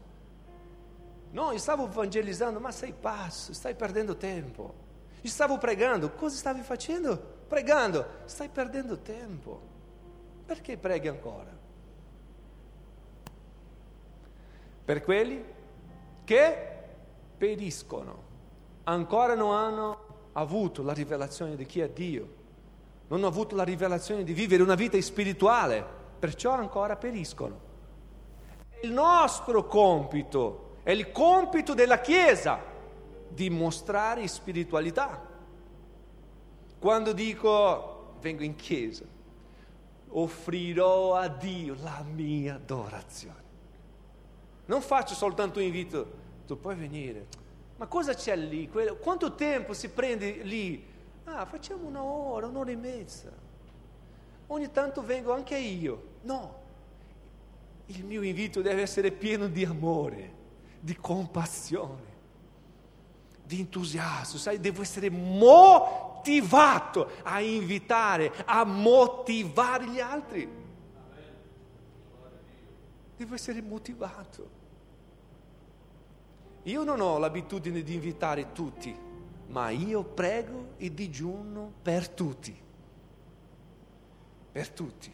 [1.32, 4.76] No, io stavo evangelizzando, ma sei pazzo, stai perdendo tempo.
[5.22, 7.20] Io stavo pregando, cosa stavi facendo?
[7.48, 9.62] pregando, stai perdendo tempo.
[10.46, 11.59] Perché preghi ancora?
[14.90, 15.46] Per quelli
[16.24, 16.68] che
[17.38, 18.24] periscono,
[18.86, 20.00] ancora non hanno
[20.34, 22.28] avuto la rivelazione di chi è Dio,
[23.08, 25.86] non hanno avuto la rivelazione di vivere una vita spirituale,
[26.18, 27.60] perciò ancora periscono.
[28.82, 32.60] Il nostro compito, è il compito della Chiesa,
[33.28, 35.24] dimostrare spiritualità.
[36.80, 39.06] Quando dico vengo in chiesa,
[40.08, 43.49] offrirò a Dio la mia adorazione.
[44.70, 46.12] Non faccio soltanto un invito,
[46.46, 47.26] tu puoi venire,
[47.78, 48.70] ma cosa c'è lì?
[49.02, 50.86] Quanto tempo si prende lì?
[51.24, 53.32] Ah, facciamo una ora, un'ora e mezza.
[54.46, 56.18] Ogni tanto vengo anche io.
[56.22, 56.60] No,
[57.88, 60.34] il mio invito deve essere pieno di amore,
[60.80, 62.04] di compassione,
[63.44, 70.48] di entusiasmo, sai, devo essere motivato a invitare, a motivare gli altri.
[73.18, 74.58] Devo essere motivato.
[76.64, 78.96] Io non ho l'abitudine di invitare tutti,
[79.48, 82.56] ma io prego e digiuno per tutti.
[84.52, 85.12] Per tutti.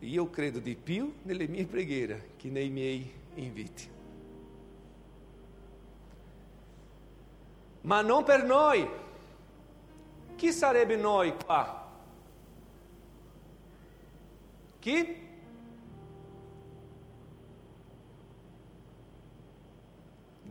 [0.00, 4.00] Io credo di più nelle mie preghiere che nei miei inviti.
[7.82, 8.88] ma non per noi.
[10.36, 11.90] Chi sarebbe noi qua?
[14.78, 15.30] Chi?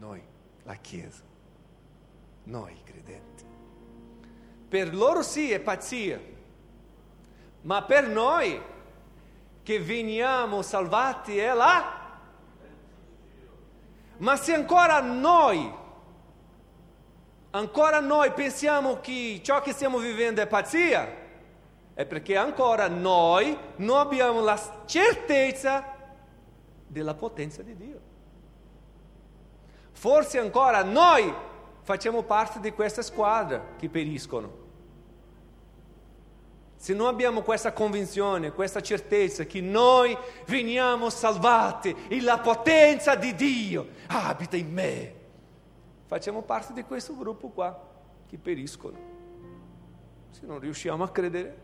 [0.01, 0.19] Noi,
[0.63, 1.21] la Chiesa,
[2.45, 3.45] noi credenti.
[4.67, 6.19] Per loro sì è pazzia,
[7.61, 8.59] ma per noi
[9.61, 11.99] che veniamo salvati è la...
[14.17, 15.71] Ma se ancora noi
[17.51, 21.15] ancora noi pensiamo che ciò che stiamo vivendo è pazzia,
[21.93, 25.95] è perché ancora noi non abbiamo la certezza
[26.87, 28.00] della potenza di Dio.
[30.01, 31.31] Forse ancora noi
[31.83, 34.51] facciamo parte di questa squadra che periscono.
[36.75, 43.35] Se non abbiamo questa convinzione, questa certezza che noi veniamo salvati e la potenza di
[43.35, 45.15] Dio abita in me,
[46.07, 47.87] facciamo parte di questo gruppo qua
[48.27, 48.97] che periscono.
[50.31, 51.57] Se non riusciamo a credere,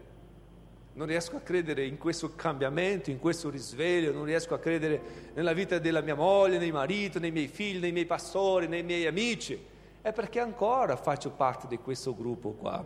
[0.97, 5.53] non riesco a credere in questo cambiamento, in questo risveglio, non riesco a credere nella
[5.53, 9.63] vita della mia moglie, nei marito, nei miei figli, nei miei pastori, nei miei amici,
[10.01, 12.83] è perché ancora faccio parte di questo gruppo qua.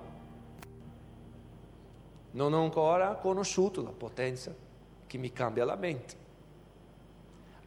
[2.32, 4.54] Non ho ancora conosciuto la potenza
[5.08, 6.15] che mi cambia la mente.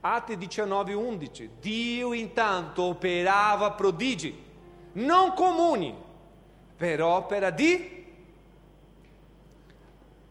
[0.00, 1.50] Atti 19, 11.
[1.58, 4.38] Dio intanto operava prodigi,
[4.92, 5.94] non comuni,
[6.76, 7.93] per opera di...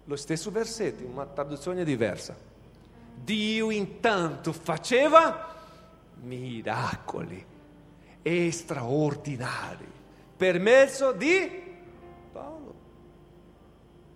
[0.06, 2.36] Lo stesso versetto, una traduzione diversa.
[3.16, 5.56] Dio intanto faceva
[6.22, 7.46] miracoli
[8.50, 9.88] straordinari
[10.36, 11.62] per mezzo di
[12.32, 12.74] Paolo.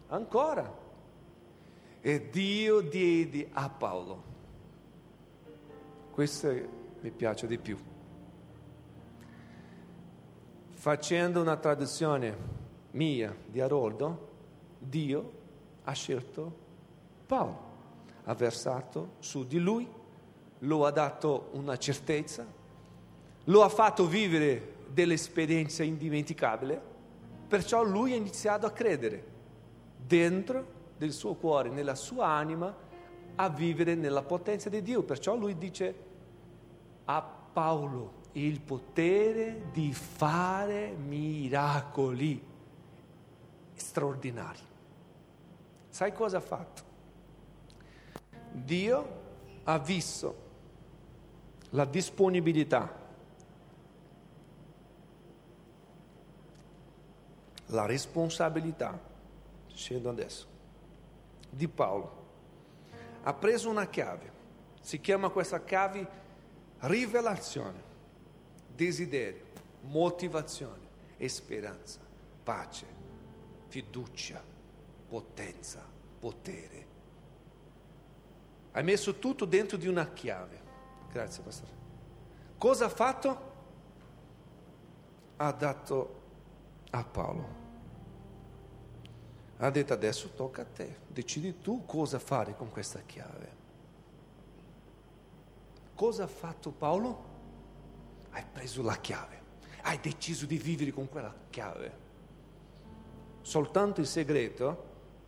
[0.08, 0.86] Ancora.
[2.02, 4.28] E Dio diede a Paolo
[6.17, 6.52] questo
[7.02, 7.78] mi piace di più.
[10.71, 12.36] Facendo una traduzione
[12.93, 14.30] mia di Aroldo,
[14.80, 15.32] Dio
[15.88, 16.65] ha scelto
[17.26, 17.60] Paolo,
[18.23, 19.88] ha versato su di lui,
[20.60, 22.45] lo ha dato una certezza,
[23.45, 26.95] lo ha fatto vivere delle esperienze indimenticabili
[27.47, 29.23] Perciò lui ha iniziato a credere
[30.06, 32.76] dentro del suo cuore, nella sua anima,
[33.36, 35.04] a vivere nella potenza di Dio.
[35.04, 35.95] Perciò lui dice
[37.06, 42.43] a Paolo il potere di fare miracoli
[43.76, 44.60] straordinari.
[45.98, 46.84] Sai cosa ha fatto?
[48.52, 49.22] Dio
[49.64, 50.36] ha visto
[51.72, 52.96] la disponibilità,
[57.66, 59.00] la responsabilità,
[59.70, 60.46] scendo adesso,
[61.50, 62.26] di Paolo.
[63.24, 64.32] Ha preso una chiave,
[64.80, 66.08] si chiama questa chiave
[66.82, 67.82] rivelazione,
[68.76, 69.46] desiderio,
[69.82, 70.86] motivazione
[71.28, 72.00] speranza,
[72.44, 72.86] pace,
[73.70, 74.57] fiducia,
[75.08, 75.84] potenza,
[76.20, 76.86] potere.
[78.72, 80.62] Hai messo tutto dentro di una chiave.
[81.12, 81.72] Grazie, pastore.
[82.58, 83.56] Cosa ha fatto?
[85.38, 86.22] Ha dato
[86.91, 87.65] a Paolo.
[89.58, 93.56] Ha detto adesso tocca a te, decidi tu cosa fare con questa chiave.
[95.96, 97.36] Cosa ha fatto Paolo?
[98.30, 99.41] Hai preso la chiave,
[99.82, 102.06] hai deciso di vivere con quella chiave.
[103.41, 104.87] Soltanto il segreto,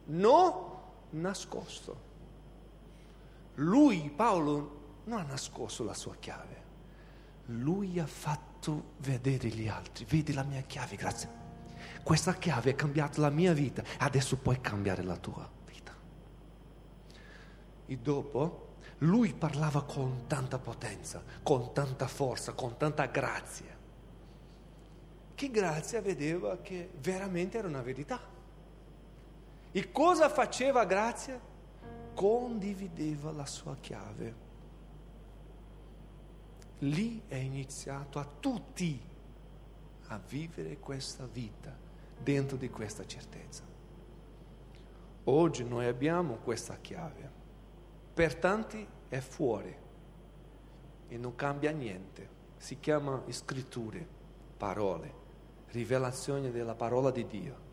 [0.10, 2.08] no nascosto.
[3.56, 6.64] Lui, Paolo, non ha nascosto la sua chiave,
[7.48, 11.38] lui ha fatto vedere gli altri, vedi la mia chiave, grazie.
[12.04, 15.94] Questa chiave ha cambiato la mia vita, adesso puoi cambiare la tua vita.
[17.86, 18.68] E dopo
[19.00, 23.78] lui parlava con tanta potenza, con tanta forza, con tanta grazia,
[25.36, 28.38] che grazia vedeva che veramente era una verità.
[29.72, 31.40] E cosa faceva grazia?
[32.14, 34.48] Condivideva la sua chiave
[36.80, 39.08] lì è iniziato a tutti
[40.08, 41.76] a vivere questa vita
[42.18, 43.64] dentro di questa certezza.
[45.26, 47.30] Oggi noi abbiamo questa chiave,
[48.14, 49.76] per tanti è fuori
[51.08, 54.08] e non cambia niente, si chiama scritture,
[54.58, 55.14] parole,
[55.68, 57.68] rivelazione della parola di Dio.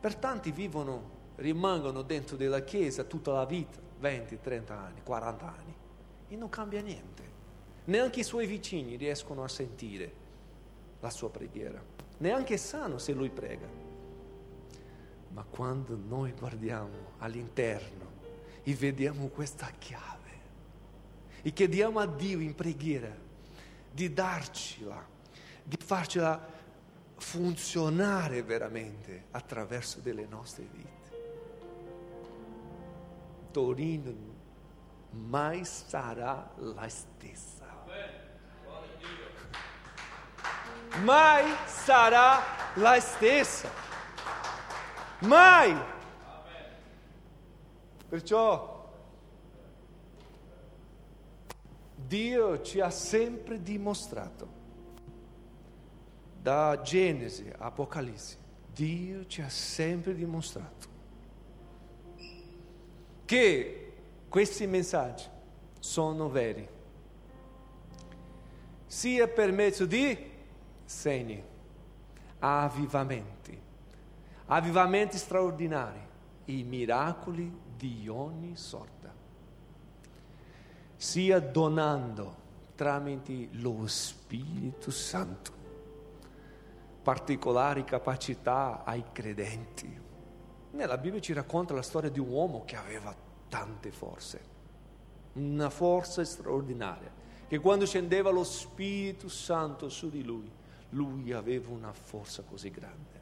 [0.00, 5.74] Per tanti vivono, rimangono dentro della Chiesa tutta la vita, 20, 30 anni, 40 anni,
[6.28, 7.28] e non cambia niente.
[7.84, 10.12] Neanche i suoi vicini riescono a sentire
[11.00, 11.82] la sua preghiera,
[12.18, 13.66] neanche sanno se lui prega.
[15.32, 18.18] Ma quando noi guardiamo all'interno
[18.62, 20.18] e vediamo questa chiave
[21.42, 23.16] e chiediamo a Dio in preghiera
[23.90, 25.02] di darcela,
[25.62, 26.58] di farcela
[27.16, 30.99] funzionare veramente attraverso delle nostre vite.
[33.50, 34.12] Torino
[35.10, 37.60] mai sarà la stessa.
[41.02, 42.40] mai sarà
[42.74, 43.70] la stessa.
[45.20, 45.76] Mai.
[48.08, 48.78] Perciò
[51.94, 54.58] Dio ci ha sempre dimostrato,
[56.42, 58.36] da Genesi a Apocalisse,
[58.72, 60.89] Dio ci ha sempre dimostrato
[63.30, 63.92] che
[64.28, 65.24] questi messaggi
[65.78, 66.68] sono veri,
[68.86, 70.18] sia per mezzo di
[70.84, 71.40] segni,
[72.40, 73.56] avvivamenti,
[74.46, 76.00] avvivamenti straordinari,
[76.46, 79.14] i miracoli di ogni sorta,
[80.96, 82.34] sia donando
[82.74, 85.52] tramite lo Spirito Santo
[87.00, 90.08] particolari capacità ai credenti.
[90.72, 93.14] Nella Bibbia ci racconta la storia di un uomo che aveva
[93.48, 94.40] tante forze,
[95.34, 97.12] una forza straordinaria,
[97.48, 100.50] che quando scendeva lo Spirito Santo su di lui,
[100.90, 103.18] lui aveva una forza così grande.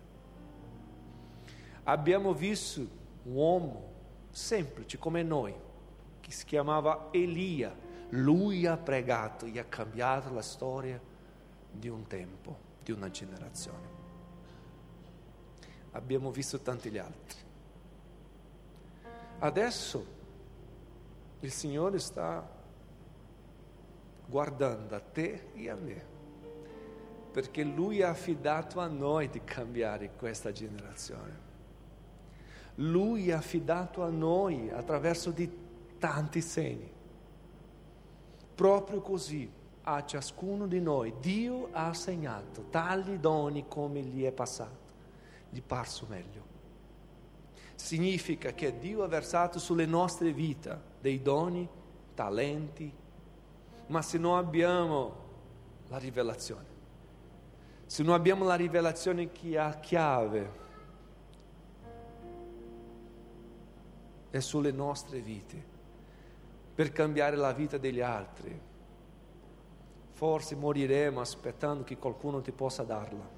[1.85, 3.93] Abbiamo visto un uomo
[4.31, 5.55] semplice come noi,
[6.21, 7.75] che si chiamava Elia.
[8.11, 11.01] Lui ha pregato e ha cambiato la storia
[11.71, 13.98] di un tempo, di una generazione.
[15.93, 17.39] Abbiamo visto tanti gli altri.
[19.41, 20.07] Adesso
[21.41, 22.57] il Signore sta
[24.27, 26.17] guardando a te e a me
[27.31, 31.47] perché Lui ha affidato a noi di cambiare questa generazione.
[32.77, 35.49] Lui ha affidato a noi attraverso di
[35.99, 36.91] tanti segni.
[38.55, 39.49] Proprio così
[39.83, 44.88] a ciascuno di noi Dio ha assegnato tali doni come gli è passato,
[45.51, 46.57] gli parso meglio.
[47.75, 51.69] Significa che Dio ha versato sulle nostre vite dei doni,
[52.15, 52.93] talenti,
[53.87, 55.27] ma se non abbiamo
[55.89, 56.67] la rivelazione,
[57.87, 60.67] se non abbiamo la rivelazione che ha chiave
[64.31, 65.77] è sulle nostre vite,
[66.75, 68.61] per cambiare la vita degli altri,
[70.13, 73.38] forse moriremo aspettando che qualcuno ti possa darla.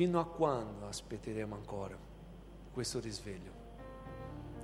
[0.00, 1.94] Fino a quando aspetteremo ancora
[2.72, 3.52] questo risveglio?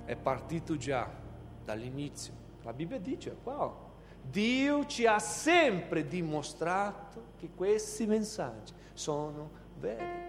[0.03, 1.07] È partito già
[1.63, 2.33] dall'inizio.
[2.63, 3.75] La Bibbia dice, wow,
[4.19, 10.25] Dio ci ha sempre dimostrato che questi messaggi sono veri.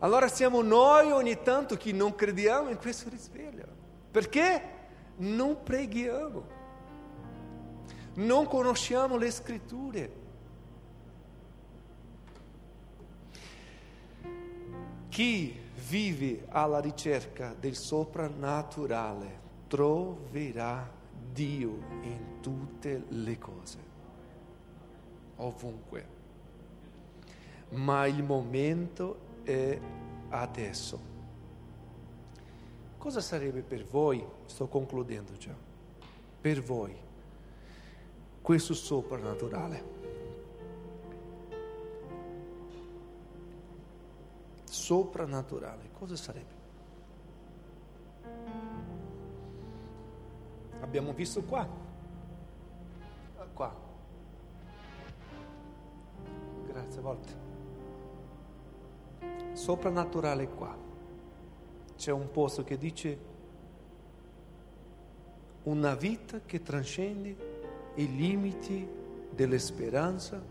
[0.00, 3.64] Allora siamo noi ogni tanto che non crediamo in questo risveglio.
[4.10, 4.62] Perché?
[5.16, 6.44] Non preghiamo.
[8.16, 10.19] Non conosciamo le scritture.
[15.10, 15.52] Chi
[15.88, 20.88] vive alla ricerca del soprannaturale troverà
[21.32, 21.68] Dio
[22.02, 23.78] in tutte le cose,
[25.36, 26.06] ovunque.
[27.70, 29.78] Ma il momento è
[30.28, 31.00] adesso.
[32.96, 35.54] Cosa sarebbe per voi, sto concludendo già,
[36.40, 36.96] per voi
[38.40, 39.99] questo soprannaturale?
[44.90, 46.54] Soprannaturale, cosa sarebbe?
[50.80, 51.64] Abbiamo visto qua,
[53.54, 53.72] qua,
[56.66, 57.32] grazie a volte
[59.52, 60.76] soprannaturale qua.
[61.94, 63.18] C'è un posto che dice
[65.62, 68.88] una vita che trascende i limiti
[69.30, 70.42] della speranza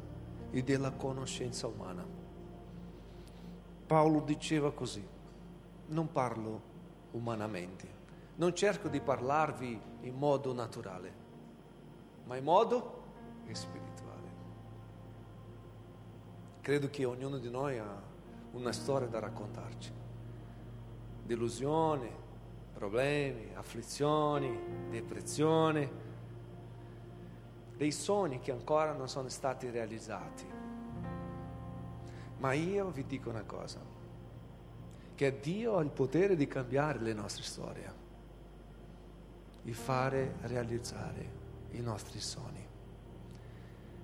[0.50, 2.19] e della conoscenza umana.
[3.90, 5.04] Paolo diceva così,
[5.88, 6.62] non parlo
[7.14, 7.88] umanamente,
[8.36, 11.14] non cerco di parlarvi in modo naturale,
[12.26, 13.02] ma in modo
[13.52, 14.30] spirituale.
[16.62, 18.00] Credo che ognuno di noi ha
[18.52, 19.92] una storia da raccontarci.
[21.24, 22.12] Delusione,
[22.72, 25.92] problemi, afflizioni, depressione,
[27.76, 30.59] dei sogni che ancora non sono stati realizzati.
[32.40, 33.80] Ma io vi dico una cosa,
[35.16, 37.94] che Dio ha il potere di cambiare le nostre storie,
[39.62, 41.38] di fare realizzare
[41.72, 42.68] i nostri sogni.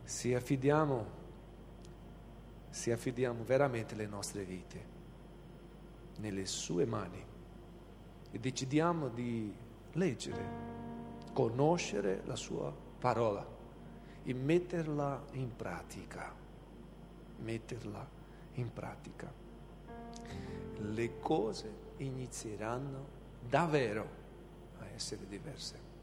[0.04, 1.24] Se affidiamo
[2.76, 4.86] se affidiamo veramente le nostre vite
[6.18, 7.26] nelle sue mani
[8.30, 9.56] e decidiamo di
[9.94, 10.50] leggere,
[11.32, 13.48] conoscere la sua parola
[14.24, 16.36] e metterla in pratica,
[17.38, 18.06] metterla
[18.56, 19.32] in pratica.
[20.78, 23.08] Le cose inizieranno
[23.40, 24.08] davvero
[24.80, 25.94] a essere diverse.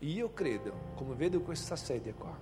[0.00, 2.36] Io credo, come vedo questa sedia qua,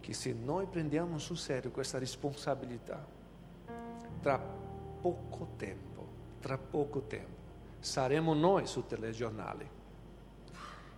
[0.00, 3.04] che se noi prendiamo sul serio questa responsabilità,
[4.20, 6.06] tra poco tempo,
[6.40, 7.34] tra poco tempo,
[7.80, 9.74] saremo noi sul telegiornale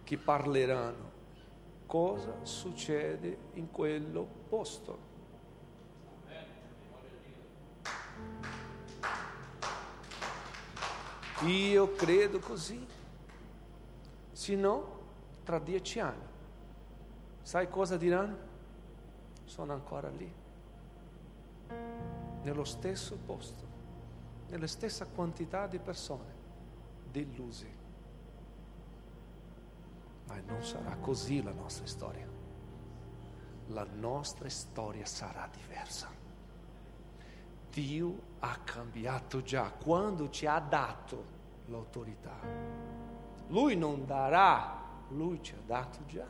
[0.04, 1.10] che parleranno
[1.84, 5.07] cosa succede in quello posto.
[11.46, 12.84] Io credo così,
[14.32, 14.96] se no
[15.44, 16.26] tra dieci anni,
[17.42, 18.46] sai cosa diranno?
[19.48, 20.30] sono ancora lì,
[22.42, 23.66] nello stesso posto,
[24.48, 26.36] nella stessa quantità di persone
[27.10, 27.76] delusi.
[30.26, 32.28] Ma non sarà così la nostra storia.
[33.68, 36.17] La nostra storia sarà diversa.
[37.70, 42.36] Dio ha cambiato già quando ci ha dato l'autorità.
[43.48, 46.26] Lui non darà, lui ci ha dato già.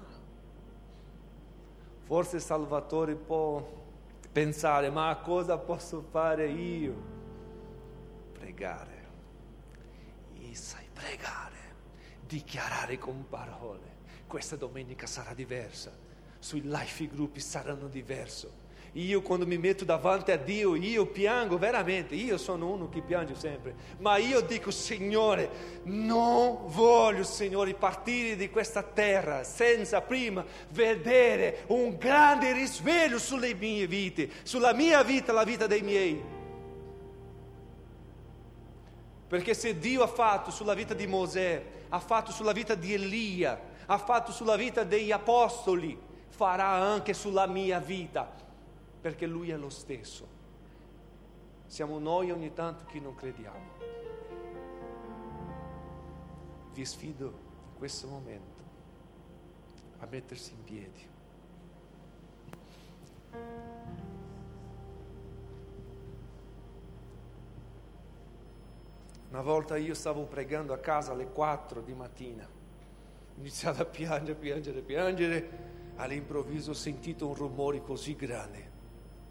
[2.05, 3.67] Forse Salvatore può
[4.33, 6.95] pensare, ma cosa posso fare io?
[8.33, 8.97] Pregare.
[10.35, 11.75] E sai pregare,
[12.27, 13.97] dichiarare con parole.
[14.27, 15.93] Questa domenica sarà diversa,
[16.39, 18.49] sui life gruppi saranno diversi
[18.93, 23.35] io quando mi metto davanti a Dio, io piango veramente, io sono uno che piange
[23.35, 31.65] sempre, ma io dico Signore, non voglio Signore partire di questa terra senza prima vedere
[31.69, 36.37] un grande risveglio sulle mie vite, sulla mia vita, la vita dei miei.
[39.29, 43.61] Perché se Dio ha fatto sulla vita di Mosè, ha fatto sulla vita di Elia,
[43.85, 45.99] ha fatto sulla vita degli apostoli,
[46.31, 48.47] farà anche sulla mia vita
[49.01, 50.27] perché Lui è lo stesso.
[51.67, 53.77] Siamo noi ogni tanto che non crediamo.
[56.73, 58.63] Vi sfido in questo momento
[59.99, 61.17] a mettersi in piedi.
[69.31, 74.35] Una volta io stavo pregando a casa alle 4 di mattina, ho iniziato a piangere,
[74.35, 75.49] piangere, piangere,
[75.97, 78.68] all'improvviso ho sentito un rumore così grande,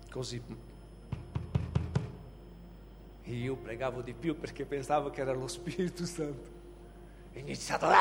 [0.10, 0.42] così.
[3.24, 6.50] E io pregavo di più perché pensavo che era lo Spirito Santo.
[7.34, 7.94] Ho iniziato a...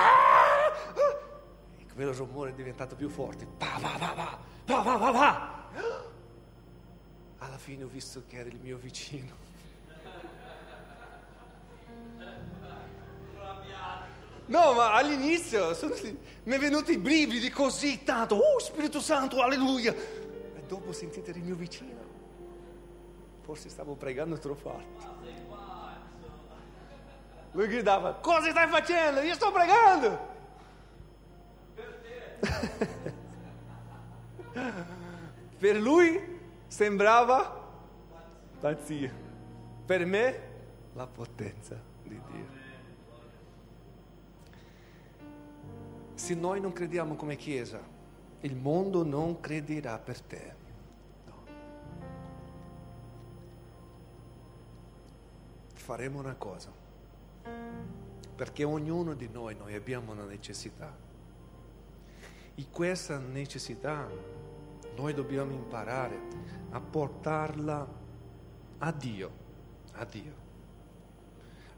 [1.79, 3.47] E quel rumore è diventato più forte.
[3.47, 5.71] Pa, pa, pa, pa, pa, pa, pa, pa.
[7.39, 9.45] Alla fine ho visto che era il mio vicino.
[14.47, 15.95] No, ma all'inizio sono,
[16.45, 18.37] mi è venuto i brividi così tanto.
[18.37, 19.93] Oh, Spirito Santo, alleluia.
[20.67, 22.15] Dopo sentite il mio vicino.
[23.43, 25.15] Forse stavo pregando troppo forte.
[27.53, 29.21] Lui gridava, cosa stai facendo?
[29.21, 30.35] Io sto pregando.
[35.59, 37.65] per lui sembrava
[38.61, 39.25] pazzia.
[39.87, 40.41] Per me
[40.95, 42.55] la potenza di Dio.
[46.15, 47.81] Se noi non crediamo come Chiesa,
[48.41, 50.55] il mondo non crederà per te.
[51.25, 51.35] No.
[55.73, 56.71] Faremo una cosa,
[58.35, 61.05] perché ognuno di noi, noi abbiamo una necessità.
[62.55, 64.09] E questa necessità
[64.97, 66.19] noi dobbiamo imparare
[66.71, 67.87] a portarla
[68.79, 69.31] a Dio,
[69.93, 70.33] a Dio,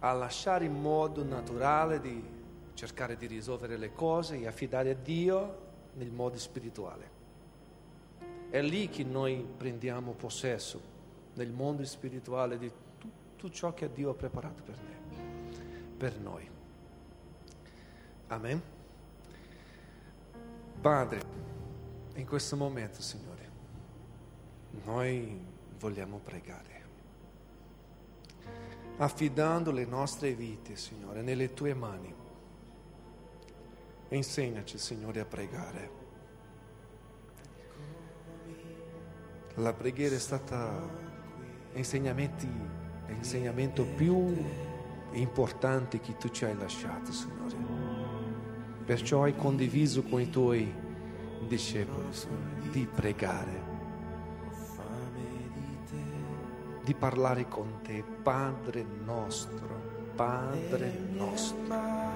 [0.00, 2.36] a lasciare in modo naturale di
[2.74, 7.16] cercare di risolvere le cose e affidare a Dio nel modo spirituale.
[8.50, 10.80] È lì che noi prendiamo possesso
[11.34, 15.16] nel mondo spirituale di tutto ciò che Dio ha preparato per, me,
[15.96, 16.48] per noi.
[18.28, 18.62] Amen.
[20.80, 21.20] Padre,
[22.14, 23.50] in questo momento, Signore,
[24.84, 25.40] noi
[25.78, 26.78] vogliamo pregare
[28.98, 32.14] affidando le nostre vite, Signore, nelle tue mani.
[34.10, 35.90] Insegnaci, Signore, a pregare.
[39.56, 40.88] La preghiera è stata
[41.74, 44.34] l'insegnamento più
[45.12, 47.54] importante che tu ci hai lasciato, Signore.
[48.86, 50.72] Perciò hai condiviso con i tuoi
[51.46, 53.62] discepoli, Signore, di pregare,
[56.82, 62.07] di parlare con te, Padre nostro, Padre nostro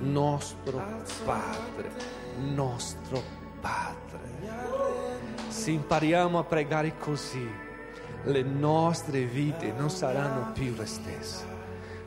[0.00, 0.82] nostro
[1.24, 1.90] Padre,
[2.52, 3.22] nostro
[3.60, 4.20] Padre.
[5.48, 7.48] Se impariamo a pregare così,
[8.24, 11.52] le nostre vite non saranno più le stesse.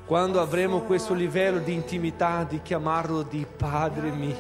[0.06, 4.36] Quando avremo questo livello di intimità di chiamarlo di Padre mio,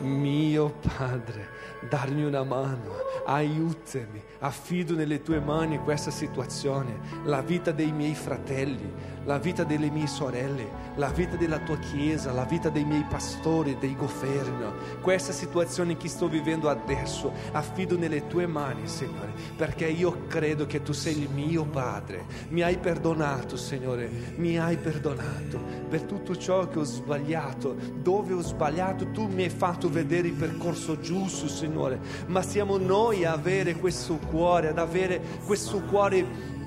[0.00, 1.48] mio Padre,
[1.88, 2.92] darmi una mano,
[3.30, 8.92] aiutami, affido nelle tue mani questa situazione, la vita dei miei fratelli,
[9.24, 10.66] la vita delle mie sorelle,
[10.96, 16.08] la vita della tua chiesa, la vita dei miei pastori, dei governo, questa situazione che
[16.08, 21.28] sto vivendo adesso, affido nelle tue mani, Signore, perché io credo che tu sei il
[21.30, 25.78] mio Padre, mi hai perdonato, Signore, mi hai perdonato.
[25.88, 30.34] Per tutto ciò che ho sbagliato, dove ho sbagliato, tu mi hai fatto vedere il
[30.34, 36.58] percorso giusto, Signore, ma siamo noi avere questo cuore, ad avere questo cuore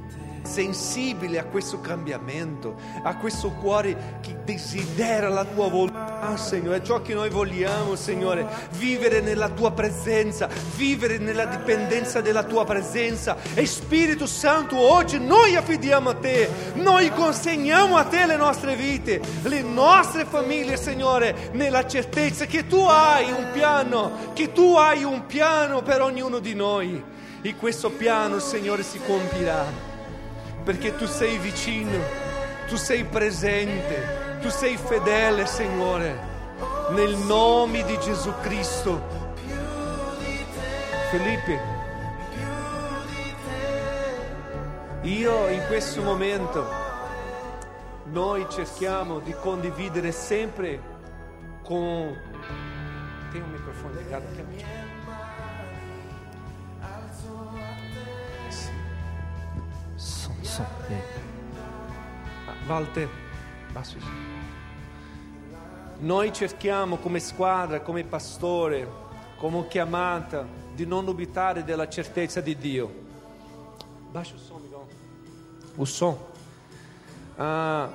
[0.54, 7.16] sensibile a questo cambiamento, a questo cuore che desidera la tua volontà, Signore, ciò che
[7.16, 8.45] noi vogliamo, Signore,
[8.78, 13.36] vivere nella tua presenza, vivere nella dipendenza della tua presenza.
[13.56, 19.22] E Spirito Santo, oggi noi affidiamo a te, noi consegniamo a te le nostre vite,
[19.41, 25.26] le nostre famiglie, Signore, nella certezza che tu hai un piano, che tu hai un
[25.26, 27.04] piano per ognuno di noi.
[27.41, 29.92] E questo piano, Signore, si compirà
[30.64, 31.99] perché tu sei vicino,
[32.68, 36.18] tu sei presente, tu sei fedele, Signore,
[36.91, 39.01] nel nome di Gesù Cristo.
[41.11, 41.59] Felipe,
[45.01, 46.66] io in questo momento,
[48.05, 50.80] noi cerchiamo di condividere sempre
[51.64, 52.18] con...
[53.32, 54.64] Tem un microfono legato aqui,
[60.62, 61.06] amico?
[61.08, 61.32] so.
[62.68, 63.10] Walter,
[63.72, 63.97] basso.
[65.99, 68.88] Noi cerchiamo come squadra, come pastore,
[69.38, 73.01] come chiamata, di non dubitare della certezza di Dio.
[74.12, 74.86] Baixa o som, Miguel.
[75.76, 76.18] O som.
[77.36, 77.91] Ah,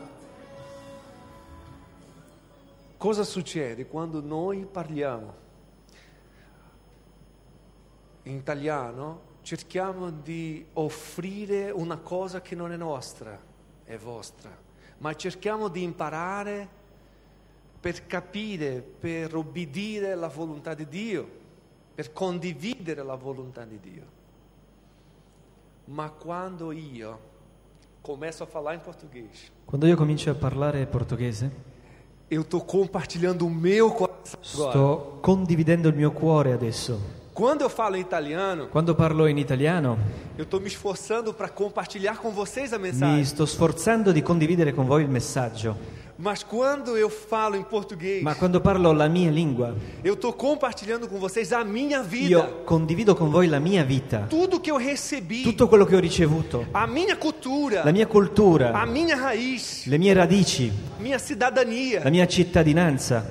[2.96, 5.46] cosa succede quando noi parliamo?
[8.24, 13.40] In italiano cerchiamo di offrire una cosa che non è nostra,
[13.82, 14.54] è vostra,
[14.98, 16.68] ma cerchiamo di imparare
[17.80, 21.26] per capire, per obbedire alla volontà di Dio,
[21.94, 24.02] per condividere la volontà di Dio.
[25.86, 27.18] Ma quando io
[28.02, 31.50] começo a falar em português, Quando io comincio a parlare portoghese,
[32.30, 34.70] eu estou compartilhando o meu coração agora.
[34.72, 37.00] sto condividendo il mio cuore adesso.
[37.38, 39.96] Quando eu falo em italiano, Quando parlo in italiano,
[40.36, 43.24] eu estou me esforçando para compartilhar com vocês a mi mensagem.
[43.24, 45.76] sto sforzando di condividere con voi il messaggio.
[46.16, 51.06] Mas quando eu falo em português, Ma quando parlo la mia lingua, eu estou compartilhando
[51.06, 52.28] com vocês a minha vida.
[52.28, 56.00] io condivido con voi la mia vita, Tudo que eu recebi, tutto quello che ho
[56.00, 62.02] ricevuto, a minha cultura, la mia a cultura, minha raiz, le mie radici, minha cidadania.
[62.02, 63.24] la mia cittadinanza.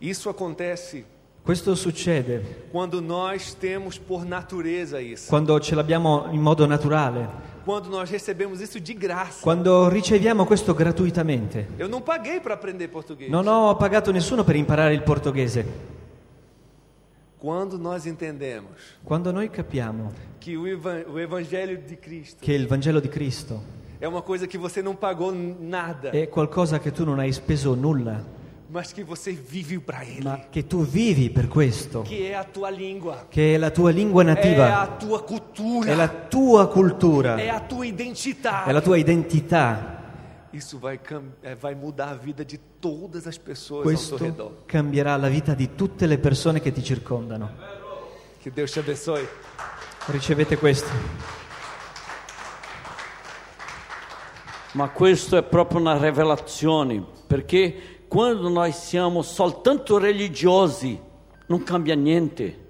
[0.00, 1.16] Isso acontece
[1.48, 5.28] Questo succede quando nós temos por natureza isso.
[5.30, 7.26] quando ce l'abbiamo in modo naturale,
[7.64, 9.40] Quando nós recebemos isso de graça.
[9.42, 11.66] quando riceviamo questo gratuitamente.
[11.78, 13.30] Eu não paguei para aprender português.
[13.30, 15.64] Non ho pagato nessuno per imparare il portoghese.
[17.38, 18.72] Quando nós entendemos
[19.02, 23.58] Quando noi capiamo que o, evan- o evangelho de Cristo che il Vangelo di Cristo
[23.98, 27.74] é uma coisa que você não pagou nada, è qualcosa che tu non hai speso
[27.74, 28.22] nulla,
[28.70, 32.44] mas que você vive para ele, ma che tu vivi per questo, que é a
[32.44, 36.68] tua língua, che è la tua lingua é a nativa, tua cultura, è la tua
[36.68, 38.68] cultura, é a tua identidade.
[38.68, 39.96] è la tua identità.
[40.50, 40.98] Isso vai,
[41.42, 44.46] eh, vai mudar a vida de todas as pessoas ao seu redor.
[44.48, 47.50] Questo cambierà la vita di tutte le persone che ti circondano.
[48.40, 49.28] Que Deus te abençoe.
[50.06, 50.88] Ricevete questo.
[54.72, 60.98] Ma questo è proprio una rivelazione, perché quando noi siamo soltanto religiosi
[61.46, 62.66] non cambia niente,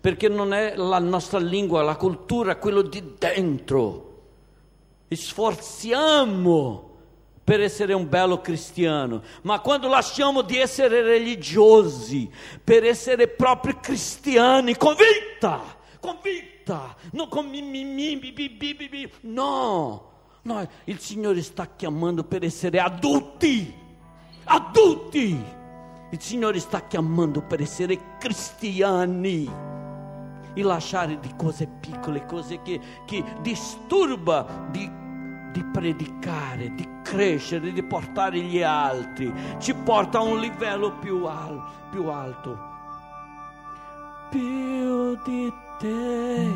[0.00, 4.04] perché non è la nostra lingua, la cultura, quello di dentro.
[5.08, 6.86] Sforziamo
[7.42, 12.28] per essere un bello cristiano, ma quando lasciamo di essere religiosi,
[12.62, 15.60] per essere proprio cristiani, convinta,
[16.00, 19.10] convinta, non con mi, mi, mi, bi, bi, bi, bi, bi.
[19.20, 20.12] no,
[20.42, 23.72] no, il Signore sta chiamando per essere adulti,
[24.46, 25.44] adulti,
[26.10, 29.48] il Signore sta chiamando per essere cristiani
[30.54, 34.90] e lasciare di cose piccole, cose che, che disturba di,
[35.52, 41.62] di predicare, di crescere, di portare gli altri, ci porta a un livello più, al-
[41.90, 42.74] più alto.
[44.30, 46.50] Più di te,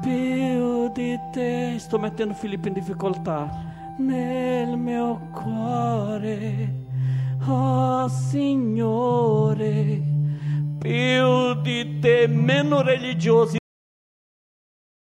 [0.00, 3.69] più di te, sto mettendo Filippo in difficoltà,
[4.00, 6.74] nel mio cuore,
[7.46, 10.08] oh Signore
[10.78, 13.58] più di te, meno religiosi,